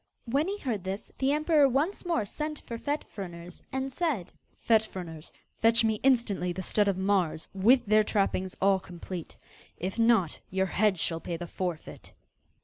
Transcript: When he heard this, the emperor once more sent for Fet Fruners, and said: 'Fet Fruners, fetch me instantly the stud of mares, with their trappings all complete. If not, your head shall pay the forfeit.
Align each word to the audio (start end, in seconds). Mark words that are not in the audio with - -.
When 0.25 0.47
he 0.47 0.57
heard 0.57 0.83
this, 0.83 1.11
the 1.19 1.31
emperor 1.31 1.69
once 1.69 2.07
more 2.07 2.25
sent 2.25 2.61
for 2.65 2.79
Fet 2.79 3.03
Fruners, 3.15 3.61
and 3.71 3.91
said: 3.93 4.33
'Fet 4.57 4.81
Fruners, 4.81 5.31
fetch 5.59 5.83
me 5.83 5.99
instantly 6.01 6.51
the 6.51 6.63
stud 6.63 6.87
of 6.87 6.97
mares, 6.97 7.47
with 7.53 7.85
their 7.85 8.03
trappings 8.03 8.55
all 8.59 8.79
complete. 8.79 9.37
If 9.77 9.99
not, 9.99 10.39
your 10.49 10.65
head 10.65 10.97
shall 10.99 11.19
pay 11.19 11.37
the 11.37 11.45
forfeit. 11.45 12.13